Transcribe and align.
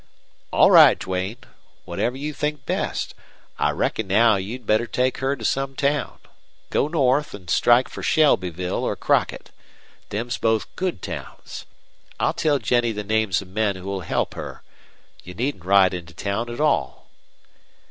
"All 0.51 0.71
right, 0.71 0.97
Duane. 0.97 1.37
Whatever 1.85 2.17
you 2.17 2.33
think 2.33 2.65
best. 2.65 3.13
I 3.59 3.69
reckon 3.69 4.07
now 4.07 4.35
you'd 4.35 4.65
better 4.65 4.87
take 4.87 5.19
her 5.19 5.35
to 5.35 5.45
some 5.45 5.75
town. 5.75 6.17
Go 6.71 6.87
north 6.87 7.35
an' 7.35 7.49
strike 7.49 7.87
for 7.87 8.01
Shelbyville 8.01 8.83
or 8.83 8.95
Crockett. 8.95 9.51
Them's 10.09 10.39
both 10.39 10.75
good 10.75 11.03
towns. 11.03 11.67
I'll 12.19 12.33
tell 12.33 12.57
Jennie 12.57 12.93
the 12.93 13.03
names 13.03 13.43
of 13.43 13.49
men 13.49 13.75
who'll 13.75 14.01
help 14.01 14.33
her. 14.33 14.63
You 15.23 15.35
needn't 15.35 15.65
ride 15.65 15.93
into 15.93 16.15
town 16.15 16.49
at 16.49 16.59
all." 16.59 17.07